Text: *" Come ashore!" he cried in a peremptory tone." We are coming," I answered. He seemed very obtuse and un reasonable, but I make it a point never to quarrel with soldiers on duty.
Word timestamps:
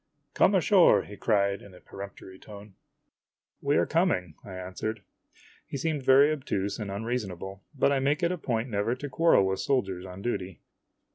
*" 0.13 0.23
Come 0.33 0.55
ashore!" 0.55 1.03
he 1.03 1.15
cried 1.15 1.61
in 1.61 1.75
a 1.75 1.79
peremptory 1.79 2.39
tone." 2.39 2.73
We 3.61 3.77
are 3.77 3.85
coming," 3.85 4.33
I 4.43 4.55
answered. 4.55 5.03
He 5.67 5.77
seemed 5.77 6.01
very 6.01 6.31
obtuse 6.31 6.79
and 6.79 6.89
un 6.89 7.03
reasonable, 7.03 7.61
but 7.77 7.91
I 7.91 7.99
make 7.99 8.23
it 8.23 8.31
a 8.31 8.37
point 8.39 8.67
never 8.69 8.95
to 8.95 9.09
quarrel 9.09 9.45
with 9.45 9.59
soldiers 9.59 10.03
on 10.03 10.23
duty. 10.23 10.59